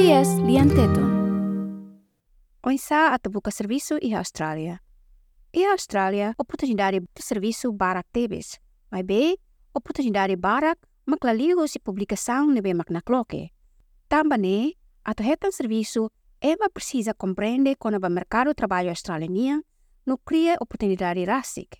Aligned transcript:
SBS 0.00 0.40
lianteton. 0.48 1.08
Oinsa 2.64 3.12
at 3.12 3.28
buka 3.28 3.50
serviço 3.50 3.98
e 4.00 4.14
Austrália. 4.14 4.80
E 5.52 5.66
Austrália, 5.66 6.34
oportunidade 6.38 7.00
de 7.00 7.22
serviço 7.22 7.70
barak 7.72 8.08
tebes. 8.10 8.58
Mas 8.90 9.04
be, 9.04 9.36
oportunidade 9.74 10.36
barak 10.36 10.78
maklaligo 11.04 11.68
si 11.68 11.78
publikação 11.78 12.46
nebe 12.46 12.72
maknakloke. 12.72 13.52
Tambane, 14.08 14.78
ato 15.04 15.22
hetan 15.22 15.52
serviço, 15.52 16.10
ema 16.40 16.70
precisa 16.70 17.12
compreender 17.12 17.76
quando 17.76 17.98
o 18.02 18.10
mercado 18.10 18.48
de 18.48 18.54
trabalho 18.54 18.88
australiano 18.88 19.62
no 20.06 20.16
cria 20.16 20.56
oportunidade 20.60 21.26
rasik. 21.26 21.76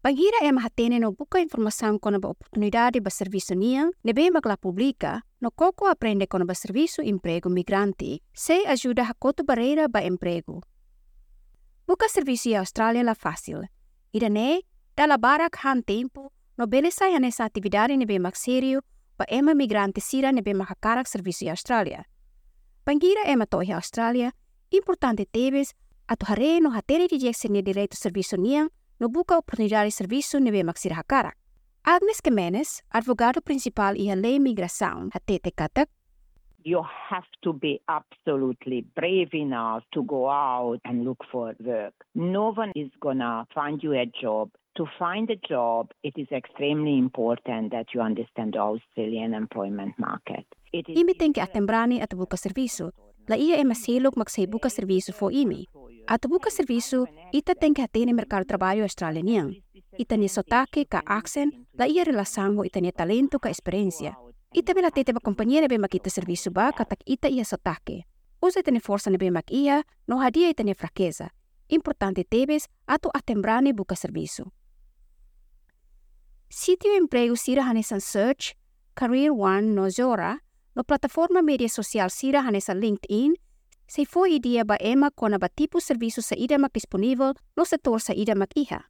Bangira 0.00 0.44
ema 0.44 0.60
hatene 0.60 1.00
no 1.00 1.10
buka 1.10 1.40
informação 1.40 1.98
quando 1.98 2.24
a 2.24 2.30
oportunidade 2.30 3.00
de 3.00 3.10
serviço 3.10 3.54
niang 3.56 3.90
nebe 4.04 4.30
publica 4.60 5.24
no 5.40 5.50
coco 5.50 5.86
aprende 5.86 6.26
quando 6.26 6.50
a 6.50 6.54
serviço 6.54 7.02
emprego 7.02 7.48
migrante 7.48 8.22
se 8.32 8.66
ajuda 8.66 9.08
a 9.08 9.14
coto 9.14 9.42
barreira 9.42 9.88
ba 9.88 10.02
emprego. 10.04 10.60
Buka 11.86 12.08
serviço 12.08 12.50
em 12.50 12.56
Austrália 12.56 13.02
la 13.02 13.14
fácil. 13.14 13.62
Ida 14.12 14.28
ne, 14.28 14.60
dala 14.94 15.16
barak 15.16 15.56
han 15.64 15.82
tempo, 15.82 16.32
no 16.58 16.66
beleza 16.66 17.08
ya 17.08 17.18
nessa 17.18 17.44
atividade 17.44 17.96
nebe 17.96 18.18
mag 18.18 18.36
sério 18.36 18.84
ba 19.16 19.24
ema 19.28 19.54
migrante 19.54 20.00
sira 20.00 20.30
nebe 20.30 20.52
makakarak 20.54 21.08
serviço 21.08 21.44
em 21.44 21.50
Austrália. 21.50 22.04
Bangira 22.84 23.22
ema 23.26 23.46
tohi 23.46 23.72
Austrália, 23.72 24.34
importante 24.70 25.24
tebes, 25.24 25.74
ato 26.06 26.26
hare 26.28 26.60
no 26.60 26.70
hatere 26.70 27.08
di 27.08 27.18
jeksene 27.18 27.62
direito 27.62 27.96
serviço 27.96 28.36
niang 28.36 28.68
no 28.98 29.08
buka 29.08 29.38
oportunidade 29.38 29.88
de 29.88 29.92
serviço 29.92 30.38
nebe 30.38 30.62
maksirahakarak. 30.62 31.39
Agnes 31.84 32.20
Kemenes, 32.20 32.82
advogado 32.90 33.40
principal 33.42 33.94
a 33.94 34.14
lei 34.14 34.38
migração, 34.38 35.08
hatete 35.12 35.50
katak, 35.50 35.88
you 36.62 36.82
have 36.82 37.26
to 37.42 37.52
be 37.52 37.80
absolutely 37.88 38.84
brave 38.94 39.30
enough 39.32 39.82
to 39.92 40.02
go 40.02 40.28
out 40.30 40.80
and 40.84 41.04
look 41.04 41.24
for 41.32 41.54
work. 41.60 41.94
No 42.14 42.52
one 42.56 42.72
is 42.74 42.90
gonna 43.00 43.46
find 43.54 43.82
you 43.82 43.94
a 43.94 44.06
job. 44.06 44.50
To 44.76 44.86
find 44.98 45.30
a 45.30 45.36
job, 45.48 45.90
it 46.02 46.14
is 46.16 46.28
extremely 46.30 46.98
important 46.98 47.72
that 47.72 47.86
you 47.94 48.02
understand 48.02 48.52
the 48.52 48.60
Australian 48.60 49.34
employment 49.34 49.98
market. 49.98 50.46
Imi 50.72 51.14
que 51.14 51.40
atembrani 51.40 52.00
at 52.00 52.14
buka 52.14 52.36
serviço. 52.36 52.92
La 53.28 53.36
ia 53.36 53.58
e 53.58 53.64
masilog 53.64 54.14
buka 54.48 54.68
serviço 54.68 55.12
fo 55.12 55.30
imi. 55.30 55.66
At 56.06 56.26
buka 56.28 56.50
serviço, 56.50 57.06
ita 57.32 57.54
tem 57.54 57.72
que 57.72 57.82
atene 57.82 58.12
mercado 58.12 58.44
trabalho 58.44 58.82
australiano. 58.82 59.52
Ita 60.00 60.16
ni 60.16 60.28
sotaque 60.32 60.86
ka 60.88 61.02
accent, 61.04 61.52
la 61.76 61.84
ia 61.84 62.04
relação 62.04 62.56
ho 62.56 62.64
ita 62.64 62.80
ni 62.80 62.88
talento 62.90 63.36
ka 63.38 63.50
experiência. 63.50 64.16
Ita 64.48 64.72
bela 64.72 64.88
tete 64.90 65.12
ba 65.12 65.20
companhia 65.20 65.60
nebe 65.60 65.76
makita 65.76 66.08
serviço 66.08 66.48
ba 66.50 66.72
katak 66.72 67.04
ita 67.04 67.28
ia 67.28 67.44
sotaque. 67.44 68.08
Usa 68.40 68.60
ita 68.60 68.70
ni 68.70 68.80
força 68.80 69.10
nebe 69.10 69.28
mak 69.30 69.52
ia, 69.52 69.84
no 70.08 70.16
hadia 70.24 70.48
ita 70.48 70.64
ni 70.64 70.72
fraqueza. 70.72 71.28
Importante 71.68 72.24
tebes 72.24 72.64
ato 72.86 73.10
atembrani 73.12 73.74
buka 73.76 73.94
serviço. 73.94 74.48
Sitio 76.48 76.96
emprego 76.96 77.36
sira 77.36 77.68
hanesan 77.68 78.00
search, 78.00 78.56
Career 78.94 79.32
One 79.36 79.74
no 79.74 79.90
Zora, 79.90 80.40
no 80.74 80.82
plataforma 80.82 81.42
media 81.42 81.68
social 81.68 82.08
sira 82.08 82.40
hanesa 82.40 82.72
LinkedIn, 82.72 83.36
se 83.86 84.06
foi 84.06 84.32
idea 84.32 84.64
ba 84.64 84.78
ema 84.80 85.10
kona 85.10 85.36
ba 85.36 85.50
tipo 85.50 85.78
serviço 85.78 86.22
sa 86.22 86.34
ida 86.38 86.56
mak 86.56 86.72
disponível 86.72 87.34
no 87.54 87.64
setor 87.66 88.00
sa 88.00 88.14
ida 88.14 88.34
mak 88.34 88.56
iha. 88.56 88.88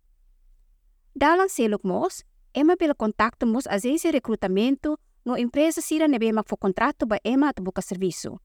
Dalang 1.15 1.49
selok 1.49 1.83
mos, 1.85 2.25
ema 2.55 2.77
pela 2.77 2.95
contacto 2.95 3.47
mos 3.47 3.67
agência 3.67 4.13
recrutamento 4.13 4.99
no 5.25 5.37
empresa 5.37 5.81
sira 5.81 6.07
nebe 6.07 6.33
mak 6.33 6.49
fo 6.49 6.57
contrato 6.57 7.07
ba 7.07 7.19
ema 7.25 7.49
at 7.49 7.61
buka 7.61 7.83
serviço. 7.83 8.41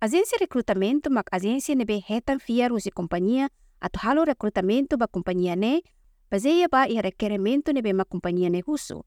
Agência 0.00 0.36
recrutamento 0.38 1.08
mak 1.10 1.28
agência 1.32 1.74
nebe 1.74 2.02
hetan 2.08 2.40
fiar 2.40 2.72
usi 2.72 2.90
companhia 2.90 3.48
at 3.80 3.96
halo 4.02 4.24
recrutamento 4.24 4.98
ba 4.98 5.06
companhia 5.06 5.56
ne, 5.56 5.82
baseia 6.30 6.68
ba 6.68 6.88
i 6.88 7.00
requerimento 7.00 7.72
nebe 7.72 7.92
mak 7.92 8.08
companhia 8.08 8.50
ne 8.50 8.60
huso. 8.66 9.06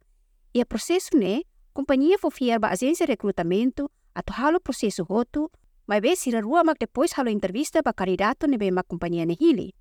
Ia 0.53 0.66
processo 0.66 1.17
ne, 1.17 1.44
companhia 1.73 2.17
fo 2.17 2.29
fiar 2.29 2.59
ba 2.59 2.69
agência 2.72 3.06
recrutamento 3.06 3.91
at 4.16 4.31
halo 4.31 4.59
processo 4.59 5.03
hotu, 5.03 5.51
mas 5.88 6.01
be 6.01 6.16
sira 6.16 6.41
rua 6.41 6.63
mak 6.63 6.79
depois 6.79 7.12
halo 7.13 7.29
entrevista 7.29 7.81
ba 7.83 7.94
candidato 7.94 8.47
nebe 8.47 8.72
mak 8.72 8.88
companhia 8.88 9.25
ne 9.25 9.35
hili. 9.39 9.75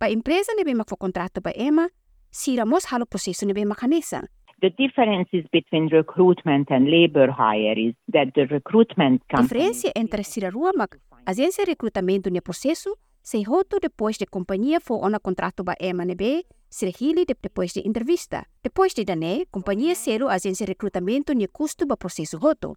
Ba 0.00 0.08
empresa 0.08 0.52
nebe 0.56 0.74
mak 0.74 0.88
fo 0.88 0.96
contrato 0.96 1.40
ba 1.40 1.52
ema, 1.54 1.88
sira 2.30 2.64
mos 2.64 2.92
halo 2.92 3.06
processo 3.06 3.46
nebe 3.46 3.64
mak 3.64 3.82
hanesa. 3.82 4.22
The 4.60 4.70
differences 4.70 5.44
between 5.52 5.88
recruitment 5.88 6.70
and 6.70 6.88
labor 6.88 7.30
hire 7.30 7.78
is 7.78 7.94
that 8.12 8.32
the 8.34 8.46
recruitment 8.46 9.22
company 9.28 9.48
Diferença 9.48 9.92
entre 9.94 10.24
sira 10.24 10.50
rua 10.50 10.72
mak 10.74 10.98
agência 11.26 11.64
de 11.64 11.72
recrutamento 11.72 12.30
ne 12.30 12.40
processo 12.40 12.96
se 13.26 13.42
hotu 13.48 13.80
depois 13.80 14.18
de 14.18 14.26
companhia 14.26 14.78
fo 14.80 14.94
ona 15.02 15.18
contrato 15.18 15.64
ba 15.64 15.74
nebe, 15.80 16.46
sira 16.68 16.92
hili 16.92 17.24
de 17.24 17.34
depois 17.34 17.72
de 17.74 17.82
entrevista. 17.84 18.46
Depois 18.62 18.94
de 18.94 19.04
dane, 19.04 19.46
companhia 19.50 19.96
selo 19.96 20.28
agência 20.28 20.64
de 20.64 20.72
recrutamento 20.72 21.34
ne 21.34 21.48
custo 21.48 21.86
ba 21.86 21.96
processo 21.96 22.38
hotu. 22.38 22.76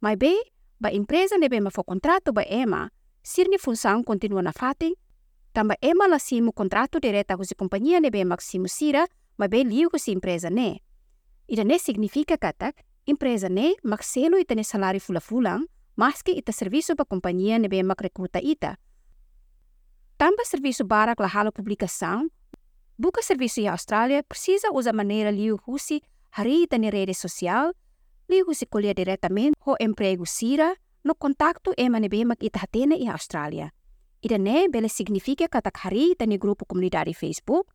Mas 0.00 0.16
be, 0.16 0.32
ba 0.80 0.90
empresa 0.90 1.36
nebe 1.36 1.60
ma 1.60 1.70
fo 1.70 1.84
contrato 1.84 2.32
ba 2.32 2.42
ema, 2.48 2.90
sir 3.22 3.46
ni 3.48 3.58
função 3.58 4.02
continua 4.02 4.42
na 4.42 4.52
fating, 4.52 4.94
tamba 5.54 5.76
ema 5.80 6.08
la 6.08 6.18
simu 6.18 6.52
contrato 6.52 6.98
direta 6.98 7.36
com 7.36 7.44
si 7.44 7.54
companhia 7.54 8.00
nebe 8.00 8.24
mak 8.24 8.42
simu 8.42 8.68
sira, 8.68 9.06
mas 9.38 9.48
be 9.48 9.62
liu 9.62 9.88
com 9.88 9.98
empresa 10.10 10.50
ne. 10.50 10.80
Ida 11.46 11.62
ne 11.64 11.78
significa 11.78 12.36
katak, 12.36 12.82
empresa 13.06 13.48
ne 13.48 13.76
mak 13.84 14.02
selo 14.02 14.36
ita 14.36 14.54
ne 14.54 14.64
salário 14.64 15.00
fula-fulang, 15.00 15.64
mas 15.96 16.22
que 16.22 16.32
ita 16.32 16.50
serviço 16.52 16.96
ba 16.96 17.04
companhia 17.04 17.58
nebe 17.58 17.82
mak 17.84 18.02
recruta 18.02 18.40
ita. 18.42 18.76
Tamba 20.18 20.44
serviço 20.44 20.84
barak 20.84 21.20
la 21.20 21.28
halo 21.28 21.52
publicação, 21.52 22.28
buka 22.98 23.22
serviço 23.22 23.60
em 23.60 23.68
Austrália 23.68 24.24
precisa 24.24 24.72
usar 24.72 24.92
maneira 24.92 25.30
liu 25.30 25.60
husi 25.66 26.02
hari 26.30 26.62
ita 26.64 26.78
ne 26.78 26.90
rede 26.90 27.14
social, 27.14 27.72
liu 28.28 28.44
husi 28.48 28.66
colher 28.66 28.94
diretamente 28.94 29.54
ho 29.64 29.76
emprego 29.78 30.26
sira, 30.26 30.74
no 31.04 31.14
contacto 31.14 31.72
ema 31.76 32.00
nebe 32.00 32.24
mak 32.24 32.42
ita 32.42 32.58
hatene 32.58 32.96
em 32.96 33.08
Austrália. 33.08 33.70
Ida 34.24 34.38
ne 34.38 34.68
bele 34.72 34.88
significa 34.88 35.44
katak 35.48 35.76
hari 35.84 36.12
ita 36.12 36.24
ne 36.26 36.38
grupo 36.38 36.64
comunidade 36.64 37.12
Facebook, 37.12 37.68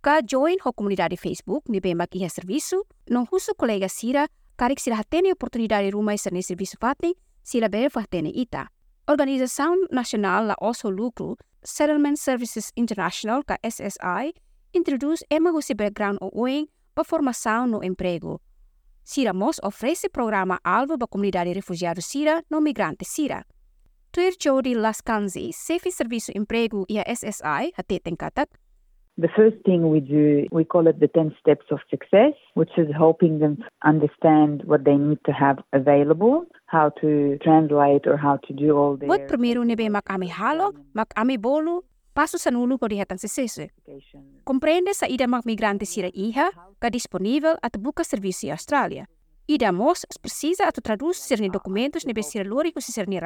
ka 0.00 0.22
join 0.24 0.56
ho 0.64 0.72
comunidade 0.72 1.16
Facebook 1.16 1.68
ni 1.68 1.80
be 1.80 1.94
mak 1.94 2.14
iha 2.16 2.28
serviço, 2.28 2.86
non 3.10 3.26
husu 3.30 3.52
colega 3.54 3.88
sira, 3.88 4.26
karik 4.56 4.80
sila 4.80 4.96
hatene 4.96 5.32
oportunidade 5.32 5.90
rumai 5.92 6.16
ser 6.16 6.32
ne 6.32 6.40
serviço 6.40 6.78
fating, 6.80 7.12
sila 7.42 7.68
bele 7.68 7.90
fatene 7.90 8.30
ita. 8.32 8.70
Organização 9.08 9.76
Nacional 9.90 10.46
la 10.46 10.56
Oso 10.60 10.88
Lucro, 10.88 11.36
Settlement 11.62 12.16
Services 12.16 12.72
International, 12.76 13.44
ka 13.44 13.58
SSI, 13.62 14.32
introduz 14.72 15.22
ema 15.28 15.52
husi 15.52 15.74
background 15.74 16.16
o 16.22 16.30
ueng 16.32 16.66
pa 16.94 17.04
formação 17.04 17.66
no 17.66 17.84
emprego. 17.84 18.40
Sira 19.04 19.34
Mos 19.34 19.60
oferece 19.62 20.08
programa 20.08 20.60
alvo 20.64 20.96
ba 20.96 21.06
comunidade 21.06 21.52
refugiado 21.52 22.00
Sira 22.00 22.42
no 22.48 22.62
migrante 22.62 23.04
Sira. 23.04 23.44
Tuir 24.10 24.34
Jody 24.34 24.74
Lascanzi, 24.74 25.52
Sefi 25.52 25.92
Serviço 25.92 26.32
Emprego 26.34 26.84
e 26.88 26.98
a 26.98 27.04
SSI, 27.06 27.70
hateten 27.78 28.16
katak, 28.16 28.50
The 29.20 29.28
first 29.36 29.62
thing 29.64 29.90
we 29.90 30.00
do, 30.00 30.48
we 30.50 30.64
call 30.64 30.88
it 30.88 30.98
the 30.98 31.06
10 31.06 31.36
steps 31.38 31.66
of 31.70 31.78
success, 31.90 32.32
which 32.54 32.72
is 32.78 32.88
helping 32.90 33.38
them 33.38 33.62
understand 33.84 34.64
what 34.64 34.82
they 34.84 34.96
need 34.96 35.18
to 35.26 35.32
have 35.32 35.58
available, 35.72 36.46
how 36.66 36.88
to 37.02 37.36
translate 37.44 38.08
or 38.08 38.16
how 38.16 38.38
to 38.48 38.54
do 38.54 38.74
all 38.74 38.96
their 38.96 39.06
Wat 39.06 39.28
primeiro 39.28 39.62
nebe 39.62 39.86
mak 39.92 40.10
ami 40.10 40.26
halo, 40.26 40.72
mak 40.94 41.12
ami 41.14 41.36
bolu, 41.36 41.84
paso 42.14 42.38
sa 42.38 42.50
nulo 42.50 42.80
ko 42.80 42.88
dihatan 42.88 43.20
sesese. 43.20 43.70
Compreende 44.42 44.90
sa 44.96 45.06
ida 45.06 45.28
mak 45.28 45.44
migrante 45.44 45.86
sira 45.86 46.08
iha, 46.10 46.50
ka 46.80 46.88
disponível 46.88 47.60
at 47.62 47.76
buka 47.78 48.02
serviço 48.02 48.48
em 48.48 49.06
Austrália. 49.50 49.54
Ida 49.54 49.72
mos 49.72 50.06
precisa 50.20 50.68
at 50.68 50.80
traduz 50.82 51.18
ser 51.18 51.40
documentos 51.50 52.06
nebe 52.06 52.22
sira 52.22 52.44
lori 52.44 52.72
ko 52.72 52.80
si 52.80 52.92
ser 52.92 53.08
ni 53.08 53.18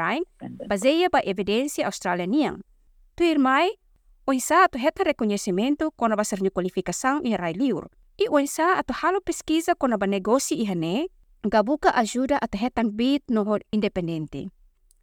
baseia 0.68 1.08
ba 1.10 1.20
evidência 1.24 1.86
australianian. 1.86 2.62
Tu 3.14 3.24
irmai, 3.24 3.70
o 4.26 4.32
isa 4.32 4.64
ato 4.64 4.78
heta 4.78 5.04
reconhecimento 5.04 5.92
quando 5.96 6.16
ba 6.16 6.24
ser 6.24 6.40
ni 6.40 6.50
qualificação 6.50 7.20
e 7.24 7.36
rai 7.36 7.52
liur. 7.52 7.90
E 8.16 8.28
o 8.28 8.38
isa 8.38 8.78
ato 8.78 8.94
halo 9.02 9.20
pesquisa 9.20 9.74
quando 9.74 9.98
ba 9.98 10.06
negoci 10.06 10.54
ihane, 10.54 11.08
gabuka 11.42 11.90
ajuda 11.94 12.38
at 12.40 12.54
hetang 12.56 12.90
bit 12.96 13.22
no 13.28 13.44
hod 13.44 13.62
independente. 13.70 14.48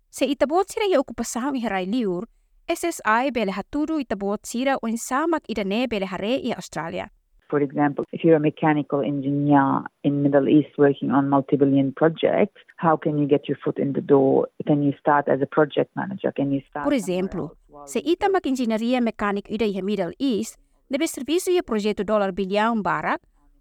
Se 0.10 0.26
itabot 0.26 0.66
sira 0.68 0.88
ya 0.88 1.00
okupação 1.00 1.56
e 1.56 1.68
rai 1.68 1.86
liur, 1.86 2.28
SSI 2.68 3.32
bele 3.32 3.52
hatudu 3.52 4.00
itabot 4.00 4.40
sira 4.44 4.78
o 4.82 4.88
isa 4.88 5.28
mak 5.28 5.44
idane 5.48 5.88
bele 5.88 6.06
hare 6.06 6.40
i 6.42 6.54
Australia. 6.54 7.12
For 7.52 7.60
example, 7.60 8.06
if 8.16 8.24
you're 8.24 8.40
a 8.40 8.40
mechanical 8.40 9.02
engineer 9.02 9.84
in 10.08 10.24
Middle 10.24 10.48
East 10.48 10.72
working 10.78 11.12
on 11.12 11.28
multi-billion 11.28 11.92
projects, 11.92 12.56
how 12.78 12.96
can 12.96 13.20
you 13.20 13.28
get 13.28 13.50
your 13.50 13.60
foot 13.60 13.78
in 13.78 13.92
the 13.92 14.00
door? 14.00 14.48
Can 14.66 14.80
you 14.82 14.94
start 14.98 15.28
as 15.28 15.44
a 15.44 15.46
project 15.46 15.92
manager? 16.00 16.32
Can 16.32 16.56
you 16.56 16.64
start 16.70 16.88
Por 16.88 16.96
exemplo, 16.96 17.52
se 17.86 18.00
ita 18.00 18.30
mak 18.32 18.48
engenharia 18.48 19.02
mecânica 19.02 19.52
ida 19.52 19.68
i 19.68 19.82
Middle 19.84 20.16
East, 20.18 20.56
nebe 20.90 21.08
serviço 21.08 21.52
ia 21.52 21.62
projeto 21.62 22.06
dólar 22.06 22.32
bilhão 22.32 22.82
barak, 22.82 23.20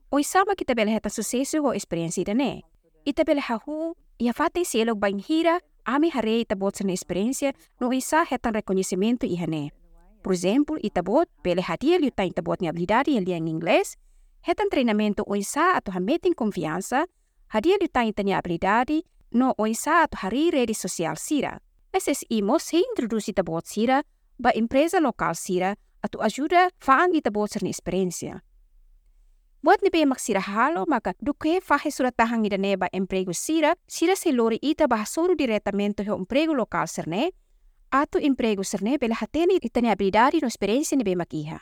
o 0.09 0.21
isa 0.21 0.45
mak 0.47 0.63
ita 0.63 0.75
bele 0.75 0.95
heta 0.95 1.11
sucesso 1.11 1.59
o 1.59 1.75
experiência 1.75 2.23
ida 2.23 2.35
ne. 2.35 2.63
Ita 3.05 3.25
bele 3.25 3.41
hahu, 3.41 3.97
ia 4.23 4.33
fatay 4.33 4.65
silog 4.65 5.01
bang 5.01 5.19
hira, 5.19 5.59
ami 5.85 6.11
hare 6.15 6.47
itabot 6.47 6.79
sa 6.79 6.85
na 6.87 6.93
experiência 6.93 7.55
no 7.81 7.93
isa 7.93 8.23
hetan 8.23 8.55
reconhecimento 8.55 9.27
ihane. 9.27 9.80
Por 10.23 10.33
exemplo, 10.33 10.77
itabot, 10.83 11.29
pele 11.43 11.63
hadia 11.63 11.99
liu 11.99 12.11
ta 12.11 12.25
itabot 12.25 12.61
ni 12.61 12.69
habilidade 12.69 13.11
em 13.11 13.25
liang 13.25 13.49
inglês, 13.49 13.97
hetan 14.47 14.69
treinamento 14.69 15.25
o 15.27 15.37
isa 15.37 15.77
ato 15.77 15.93
hameting 15.93 16.35
confiança, 16.35 17.07
hadia 17.49 17.77
liu 17.81 17.89
ta 17.89 18.03
ni 18.03 18.33
habilidade 18.33 19.03
no 19.33 19.55
o 19.57 19.67
isa 19.67 20.03
ato 20.03 20.17
hari 20.21 20.51
rede 20.51 20.75
social 20.75 21.17
sira. 21.17 21.61
Esses 21.93 22.25
imos 22.29 22.63
se 22.63 22.79
introduzi 22.79 23.31
itabot 23.31 23.65
sira 23.65 24.03
ba 24.39 24.51
empresa 24.55 25.01
lokal 25.01 25.35
sira 25.35 25.77
ato 26.03 26.21
ajuda 26.23 26.71
faang 26.79 27.15
itabot 27.15 27.51
na 27.63 27.69
experiência. 27.69 28.43
Buat 29.61 29.83
ni 29.83 29.91
bemak 29.93 30.21
sira 30.21 30.41
halo 30.41 30.85
maka 30.89 31.13
duke 31.21 31.61
fahe 31.61 31.91
surat 31.93 32.17
tahang 32.17 32.49
ida 32.49 32.57
neba 32.57 32.89
emprego 32.93 33.33
sira, 33.33 33.77
sira 33.87 34.17
se 34.17 34.33
lori 34.33 34.57
ita 34.63 34.89
bahasoro 34.89 35.37
diretamente 35.37 36.01
ho 36.09 36.17
emprego 36.17 36.55
lokal 36.55 36.89
serne, 36.89 37.33
ato 37.91 38.19
emprego 38.19 38.63
serne 38.65 38.99
bela 38.99 39.17
hatene 39.21 39.59
ita 39.61 39.81
ni 39.81 39.91
habilidade 39.91 40.39
no 40.41 40.49
experiência 40.49 40.97
ni 40.97 41.05
bemak 41.05 41.35
iha. 41.35 41.61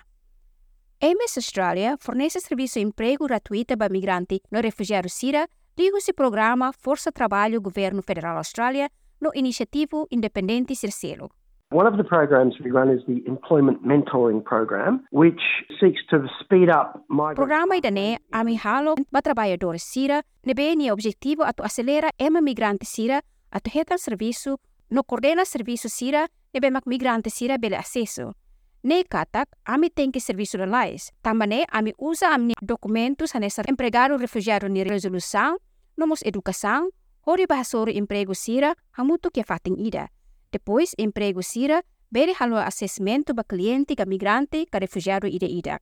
MS 1.00 1.38
Australia 1.38 1.96
fornece 1.98 2.40
serviço 2.40 2.78
emprego 2.78 3.26
gratuito 3.26 3.76
para 3.76 3.88
migrante 3.88 4.42
no 4.50 4.60
refugiado 4.60 5.08
sira, 5.08 5.48
ligo 5.76 6.00
se 6.00 6.12
programa 6.12 6.72
Força 6.72 7.12
Trabalho 7.12 7.60
Governo 7.60 8.02
Federal 8.02 8.36
Austrália 8.36 8.90
no 9.20 9.30
iniciativo 9.34 10.06
independente 10.10 10.74
Circelo. 10.74 11.30
One 11.70 11.86
of 11.86 11.96
the 11.98 12.04
programs 12.04 12.58
we 12.60 12.70
run 12.70 12.88
is 12.90 13.04
the 13.04 13.22
Employment 13.28 13.84
Mentoring 13.84 14.42
Program, 14.42 15.04
which 15.10 15.40
seeks 15.78 16.00
to 16.10 16.26
speed 16.40 16.70
up 16.70 17.04
migrant... 17.08 17.36
Programa 17.36 17.76
idane 17.76 18.18
ami 18.32 18.56
halo 18.56 18.94
ba 19.12 19.20
trabalhadores 19.20 19.82
sira 19.82 20.22
nebe 20.44 20.74
ni 20.76 20.90
objetivo 20.90 21.44
ato 21.44 21.62
acelera 21.62 22.10
ema 22.18 22.40
migrante 22.40 22.86
sira 22.86 23.22
ato 23.52 23.70
hetan 23.70 23.98
serviço 23.98 24.58
no 24.90 25.04
coordena 25.04 25.44
serviço 25.44 25.88
sira 25.88 26.28
nebe 26.52 26.70
mak 26.70 26.86
migrante 26.88 27.30
sira 27.30 27.58
bele 27.58 27.76
acesso. 27.76 28.34
Ne 28.82 29.04
katak 29.04 29.48
ami 29.64 29.90
tem 29.90 30.10
que 30.10 30.20
serviço 30.20 30.56
de 30.58 30.66
lais. 30.66 31.10
Também 31.22 31.64
ami 31.70 31.92
usa 31.98 32.28
ami 32.28 32.54
documentos 32.62 33.34
anessa 33.34 33.62
empregado 33.68 34.16
refugiado 34.16 34.68
ni 34.68 34.82
resolução, 34.84 35.58
nomos 35.96 36.22
educação, 36.22 36.90
hori 37.26 37.46
bahasoro 37.46 37.90
emprego 37.90 38.34
sira 38.34 38.74
hamuto 38.96 39.30
que 39.30 39.42
fating 39.42 39.76
ida. 39.78 40.08
Depois, 40.50 40.94
emprego 40.96 41.42
sira, 41.42 41.82
bere 42.10 42.32
halo 42.40 42.56
assessmento 42.56 43.34
ba 43.34 43.44
cliente 43.44 43.94
ka 43.94 44.06
migrante 44.06 44.64
ka 44.66 44.78
refugiado 44.78 45.26
ida 45.26 45.46
ida. 45.46 45.80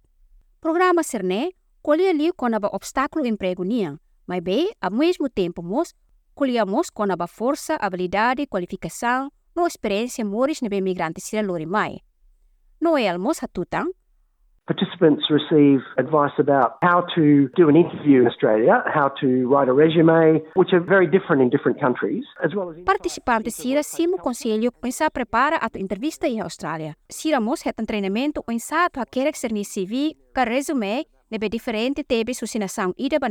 Programa 0.61 1.02
serne, 1.02 1.52
colhe 1.82 2.09
ali 2.09 2.32
kona 2.32 2.59
ba 2.59 2.69
obstáculo 2.73 3.26
emprego 3.26 3.62
niang, 3.62 4.00
mas 4.26 4.43
be, 4.43 4.75
ao 4.81 4.91
mesmo 4.91 5.29
tempo 5.29 5.62
mos, 5.62 5.94
colhemos 6.37 6.91
kona 6.91 7.17
ba 7.17 7.27
força, 7.27 7.77
habilidade, 7.81 8.47
qualificação, 8.47 9.31
no 9.56 9.67
experiência 9.67 10.25
moris 10.25 10.61
nebe 10.61 10.81
migrante 10.83 11.21
sira 11.21 11.43
lori 11.43 11.67
mai. 11.67 12.00
No 12.79 12.99
elmos 12.99 13.43
hatutang, 13.43 13.88
Participants 14.67 15.23
receive 15.31 15.79
advice 15.97 16.35
about 16.41 16.75
how 16.83 17.06
to 17.15 17.49
do 17.55 17.69
an 17.69 17.77
interview 17.77 18.23
in 18.23 18.27
Australia, 18.27 18.83
how 18.93 19.09
to 19.21 19.47
write 19.47 19.69
a 19.69 19.73
resume, 19.73 20.43
which 20.55 20.73
are 20.73 20.81
very 20.81 21.06
different 21.06 21.41
in 21.41 21.49
different 21.50 21.79
countries, 21.79 22.25
as 22.43 22.53
well 22.53 22.71
as 22.71 22.77
Participantes 22.83 23.55
sira 23.55 23.87
simo 23.87 24.19
conselho 24.19 24.75
kung 24.75 24.91
sa 24.91 25.06
prepara 25.06 25.56
ato 25.62 25.79
entrevista 25.79 26.27
em 26.27 26.43
Austrália. 26.43 26.99
Sira 27.09 27.38
mos 27.38 27.62
het 27.62 27.79
um 27.79 27.87
treinamento 27.87 28.43
kung 28.43 28.59
sa 28.59 28.91
ato 28.91 28.99
hakerek 28.99 29.38
ser 29.38 29.55
ni 29.55 29.62
CV 29.62 30.19
ka 30.35 30.43
resume 30.43 31.06
nebe 31.31 31.47
diferente 31.47 32.03
tebe 32.03 32.35
su 32.35 32.50
sinasang 32.50 32.91
ida 32.99 33.23
ba 33.23 33.31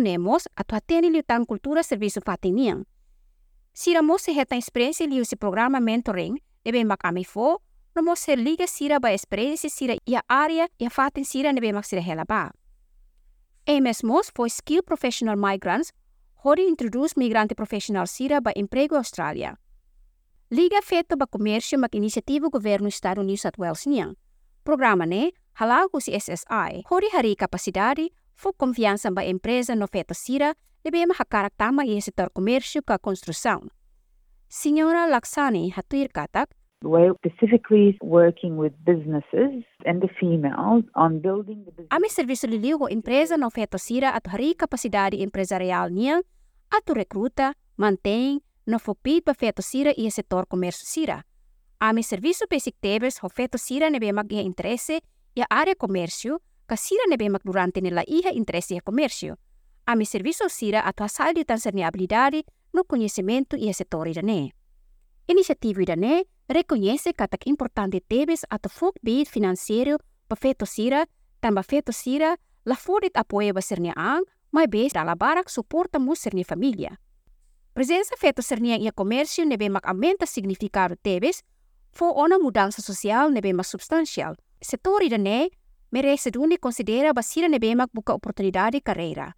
nasang 0.00 0.06
selo. 0.06 0.24
Nunemos 0.24 0.48
ato 0.56 0.74
hateni 0.76 1.10
liutang 1.10 1.46
kultura 1.46 1.82
serviço 1.82 2.20
fatiniang. 2.20 2.84
Sira 3.72 4.02
mos 4.02 4.22
se 4.22 4.32
het 4.32 4.52
experiência 4.52 5.06
liu 5.06 5.24
si 5.24 5.36
programa 5.36 5.80
mentoring 5.80 6.38
nebe 6.64 6.84
makami 6.84 7.24
fo 7.24 7.60
no 7.94 8.02
mo 8.02 8.14
ser 8.16 8.38
liga 8.38 8.66
sira 8.66 9.00
ba 9.00 9.12
experiência 9.12 9.70
sira 9.70 9.96
ia 10.06 10.22
área 10.28 10.68
ia 10.78 10.90
fatin 10.90 11.24
sira 11.24 11.52
nebe 11.52 11.72
mak 11.72 11.84
sira 11.84 12.02
hela 12.02 12.24
ba. 12.24 12.50
AMS 13.66 14.02
mos 14.04 14.30
for 14.30 14.48
skill 14.48 14.82
professional 14.82 15.36
migrants 15.36 15.92
hori 16.44 16.68
introduce 16.68 17.16
migrante 17.16 17.54
profissional 17.54 18.06
sira 18.06 18.40
ba 18.40 18.52
emprego 18.54 18.96
Austrália. 18.96 19.58
Liga 20.50 20.80
feito 20.82 21.16
ba 21.16 21.26
comércio 21.26 21.78
mak 21.78 21.94
iniciativo 21.94 22.50
governo 22.50 22.88
estado 22.88 23.22
New 23.22 23.36
South 23.36 23.58
Wales 23.58 23.86
niang. 23.86 24.14
Programa 24.62 25.06
ne 25.06 25.32
halago 25.54 26.00
si 26.00 26.12
SSI 26.12 26.84
hori 26.90 27.08
hari 27.12 27.36
capacidade 27.36 28.10
confiança 28.56 29.10
ba 29.10 29.24
empresa 29.24 29.74
no 29.74 29.86
feto 29.86 30.14
sira 30.14 30.54
nebe 30.84 31.06
ma 31.06 31.14
hakarak 31.14 31.54
tama 31.56 31.84
i 31.84 32.00
setor 32.00 32.30
comércio 32.30 32.82
ka 32.82 32.98
construção. 32.98 33.68
Senhora 34.48 35.06
Laksani 35.06 35.72
hatuir 35.72 36.08
katak 36.12 36.50
We're 36.84 37.14
specifically 37.16 37.96
working 38.02 38.58
with 38.58 38.72
businesses 38.84 39.64
and 39.86 40.02
the 40.02 40.08
females 40.20 40.84
on 40.94 41.20
building 41.20 41.64
the 41.64 41.72
business. 41.72 41.88
Ami 41.90 42.10
serviço 42.10 42.46
liliu 42.46 42.78
ko 42.78 42.88
empresa 42.92 43.36
no 43.36 43.48
feto 43.48 43.78
sira 43.78 44.12
at 44.12 44.28
hari 44.28 44.54
kapasidade 44.54 45.16
empresarial 45.16 45.88
niya 45.88 46.20
at 46.68 46.84
rekruta, 46.92 47.54
mantém, 47.76 48.42
no 48.66 48.78
fopid 48.78 49.24
pa 49.24 49.32
feto 49.32 49.62
sira 49.62 49.96
i 49.96 50.10
setor 50.10 50.44
comércio 50.46 50.84
sira. 50.84 51.24
Ami 51.80 52.02
serviço 52.02 52.44
basic 52.50 52.76
tebes 52.80 53.18
ho 53.24 53.28
feto 53.28 53.56
sira 53.56 53.88
nebe 53.88 54.12
mag 54.12 54.30
interesse 54.32 55.00
ia 55.34 55.46
área 55.48 55.74
comércio 55.74 56.40
ka 56.66 56.76
sira 56.76 57.04
nebe 57.08 57.28
mag 57.28 57.42
durante 57.44 57.80
nila 57.80 58.02
iha 58.06 58.30
interesse 58.32 58.74
ia 58.74 58.80
comércio. 58.80 59.36
Ami 59.86 60.06
serviço 60.06 60.48
sira 60.48 60.80
at 60.80 61.00
hasal 61.00 61.34
di 61.34 61.44
tan 61.44 61.58
ni 61.72 61.82
habilidade 61.82 62.44
no 62.72 62.84
conhecimento 62.84 63.56
ia 63.56 63.72
setor 63.72 64.08
idane. 64.08 64.52
Inisiativo 65.26 65.80
idane 65.80 66.24
reconhece 66.48 67.10
é 67.10 67.38
importante 67.46 68.02
ato 68.48 68.68
fok 68.68 68.96
bid 69.02 69.28
financeiro 69.28 69.98
pa 70.28 70.36
feto 70.36 70.66
sira, 70.66 71.06
tamba 71.40 71.62
feto 71.62 71.92
sira, 71.92 72.36
la 72.64 72.76
fodit 72.76 73.16
apoio 73.16 73.52
ba 73.52 73.60
sernia 73.60 73.92
ang, 73.96 74.24
mas 74.50 74.66
bes 74.68 74.92
dala 74.92 75.14
barak 75.14 75.50
suporta 75.50 75.98
mu 75.98 76.14
sernia 76.14 76.44
família. 76.44 76.98
Presença 77.74 78.16
feto 78.16 78.42
sernia 78.42 78.76
ia 78.76 78.92
comércio 78.92 79.44
nebe 79.44 79.68
mak 79.68 79.86
aumenta 79.86 80.26
significado 80.26 80.96
tebes, 80.96 81.42
fo 81.92 82.12
ona 82.14 82.38
mudança 82.38 82.80
social 82.82 83.32
nebe 83.32 83.52
mak 83.52 83.66
substancial. 83.66 84.36
Setor 84.60 85.02
ne, 85.18 85.50
merece 85.94 86.30
considera 86.60 87.12
ba 87.12 87.22
sira 87.22 87.48
nebe 87.48 87.72
buka 87.92 88.14
oportunidade 88.14 88.80
carreira. 88.80 89.36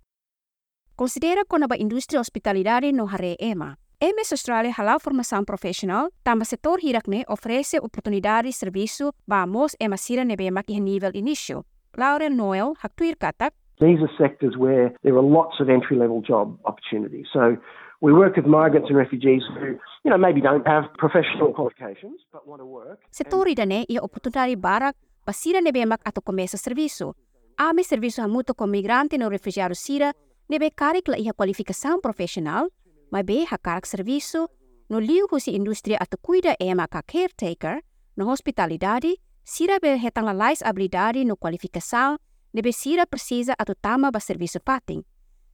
Considera 0.96 1.44
kona 1.44 1.66
ba 1.66 1.76
industria 1.76 2.20
hospitalidade 2.20 2.92
no 2.92 3.06
hare 3.06 3.36
ema. 3.38 3.76
MS 4.00 4.32
Australia 4.32 4.72
halal 4.72 4.98
formação 4.98 5.44
profissional, 5.44 6.08
tamba 6.24 6.44
setor 6.44 6.78
hirakne 6.80 7.24
oferece 7.28 7.78
oportunidade 7.78 8.48
de 8.48 8.52
serviço 8.52 9.12
vamos 9.26 9.76
e 9.78 9.86
masira 9.88 10.24
nebe 10.24 10.50
mak 10.50 10.70
nível 10.80 11.10
início. 11.14 11.64
Lauren 11.94 12.34
Noel 12.36 12.72
haktuir 12.82 13.16
katak. 13.18 13.52
These 13.78 14.00
are 14.00 14.12
sectors 14.16 14.56
where 14.56 14.94
there 15.02 15.16
are 15.16 15.28
lots 15.38 15.60
of 15.60 15.68
entry-level 15.68 16.22
job 16.22 16.58
opportunities. 16.64 17.26
So 17.34 17.58
we 18.00 18.12
work 18.12 18.36
with 18.36 18.46
migrants 18.46 18.88
and 18.88 18.96
refugees 18.96 19.42
who, 19.52 19.76
you 20.04 20.10
know, 20.10 20.16
maybe 20.16 20.40
don't 20.40 20.66
have 20.66 20.84
professional 20.96 21.52
qualifications 21.52 22.20
but 22.32 22.46
want 22.46 22.60
to 22.60 22.66
work. 22.66 22.98
Setor 23.10 23.48
idane 23.48 23.84
ia 23.88 24.00
oportunidade 24.00 24.56
barak 24.56 24.96
basira 25.26 25.60
nebe 25.60 25.84
mak 25.86 26.00
ato 26.04 26.22
começa 26.22 26.56
serviço. 26.56 27.14
Ame 27.58 27.82
serviço 27.82 28.22
hamuto 28.22 28.54
com 28.54 28.66
migrante 28.66 29.18
no 29.18 29.28
refugiado 29.28 29.74
sira 29.74 30.14
nebe 30.48 30.70
karik 30.70 31.10
la 31.10 31.18
ia 31.18 31.32
qualificação 31.34 32.00
profissional 32.00 32.70
mas 33.10 33.24
be 33.24 33.44
hakarak 33.50 33.86
serviço 33.86 34.48
no 34.88 35.00
liu 35.00 35.26
husi 35.30 35.50
industria 35.50 35.98
ato 36.00 36.16
cuida 36.18 36.54
ema 36.60 36.86
ka 36.86 37.02
caretaker 37.02 37.82
no 38.16 38.30
hospitalidade 38.30 39.16
sira 39.42 39.80
be 39.80 39.96
hetang 39.96 40.26
lalais 40.26 40.62
habilidade 40.62 41.24
no 41.24 41.36
qualificação 41.36 42.18
nebe 42.54 42.72
sira 42.72 43.06
precisa 43.06 43.54
ato 43.58 43.74
tama 43.74 44.10
ba 44.10 44.20
serviço 44.20 44.60
pating. 44.60 45.02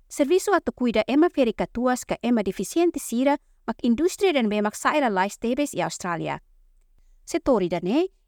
Serviço 0.09 0.53
ato 0.53 0.73
cuida 0.73 1.03
ema 1.07 1.31
fericatuas 1.31 2.05
ka 2.05 2.19
ema 2.23 2.43
deficiente 2.43 3.01
sira 3.01 3.39
mak 3.67 3.79
industria 3.83 4.33
dan 4.33 4.49
be 4.49 4.61
mak 4.61 4.77
saira 4.77 5.09
lais 5.09 5.39
tebes 5.39 5.73
i 5.73 5.81
Australia. 5.81 6.43
Setori 7.25 7.69
dane, 7.69 8.09
emprego 8.09 8.22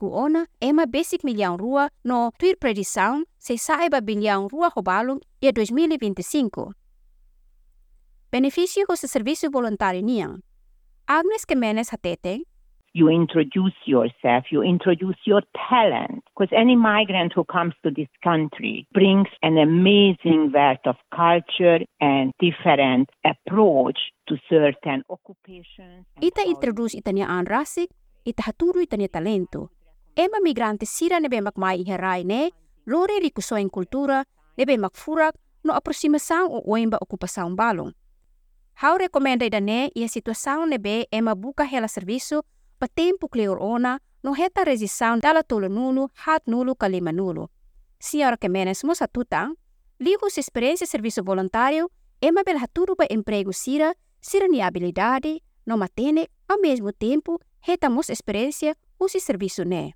ona 0.00 0.46
ema 0.60 0.86
basic 0.86 1.24
milhão 1.24 1.56
rua 1.56 1.90
no 2.04 2.30
tuir 2.38 2.56
predição 2.58 3.24
se 3.38 3.56
saiba 3.58 4.00
bilhão 4.00 4.48
rua 4.48 4.68
robalung 4.68 5.20
e 5.40 5.52
2025. 5.52 6.74
Benefício 8.30 8.84
sa 8.94 9.08
serviço 9.08 9.50
voluntário 9.50 10.02
niang. 10.02 10.40
Agnes 11.06 11.46
Kemenes 11.46 11.88
hatete, 11.90 12.44
you 12.92 13.08
introduce 13.08 13.74
yourself, 13.86 14.44
you 14.50 14.62
introduce 14.62 15.16
your 15.24 15.42
talent. 15.70 16.22
Because 16.34 16.52
any 16.52 16.76
migrant 16.76 17.32
who 17.32 17.44
comes 17.44 17.74
to 17.82 17.90
this 17.90 18.08
country 18.22 18.86
brings 18.92 19.28
an 19.42 19.56
amazing 19.56 20.52
wealth 20.52 20.84
of 20.84 20.96
culture 21.14 21.80
and 22.00 22.32
different 22.38 23.08
approach 23.24 23.98
to 24.28 24.36
certain 24.48 25.02
occupations. 25.08 26.04
ita 26.20 26.44
introduce 26.44 26.92
ita 26.98 27.14
niya 27.14 27.30
ang 27.30 27.46
rasik, 27.48 27.88
ita 28.28 28.44
haturo 28.44 28.80
ita 28.80 28.96
niya 28.96 29.08
talento. 29.08 29.72
Ema 30.16 30.40
migrante 30.44 30.84
sira 30.84 31.20
nebe 31.20 31.40
makmai 31.40 31.80
iharay 31.80 32.24
ne, 32.24 32.52
lore 32.84 33.20
rikuso 33.20 33.56
ang 33.56 33.70
kultura, 33.72 34.24
nebe 34.56 34.76
makfurak, 34.76 35.34
no 35.64 35.72
aproximação 35.72 36.52
o 36.52 36.60
oimba 36.70 36.98
okupação 37.00 37.56
balong. 37.56 37.92
How 38.82 38.96
recomenda 38.98 39.44
idane 39.44 39.90
e 39.94 40.04
a 40.04 40.08
situação 40.08 40.66
nebe 40.66 41.08
uma 41.12 41.34
buca 41.34 41.64
hela 41.64 41.88
serviço 41.88 42.44
para 42.78 42.88
tempo 42.88 43.28
clear 43.28 43.58
ona 43.58 44.00
no 44.22 44.32
reta 44.32 44.62
resistão 44.64 45.18
dala 45.18 45.42
tolo 45.42 45.68
nulo, 45.68 46.10
hat 46.26 46.42
nulo, 46.46 46.76
kalima 46.76 47.12
nulo. 47.12 47.50
Senhora 47.98 48.36
que 48.36 48.48
menes 48.48 48.84
moça 48.84 49.08
tutang, 49.08 49.54
ligo 49.98 50.30
se 50.30 50.40
experiência 50.40 50.86
serviço 50.86 51.24
voluntário, 51.24 51.90
uma 52.22 52.44
bela 52.44 52.60
haturu 52.62 52.94
para 52.94 53.08
emprego 53.10 53.52
sira, 53.52 53.96
sira 54.20 54.46
ni 54.46 54.60
habilidade, 54.60 55.42
no 55.66 55.76
matene, 55.76 56.28
ao 56.48 56.60
mesmo 56.60 56.92
tempo, 56.92 57.40
reta 57.60 57.88
mos 57.90 58.08
experiência, 58.08 58.76
usi 58.98 59.20
serviço 59.20 59.64
né. 59.64 59.92